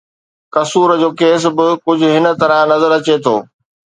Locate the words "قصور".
0.53-0.89